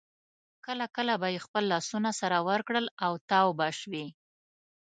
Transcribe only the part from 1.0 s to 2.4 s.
به یې خپل لاسونه سره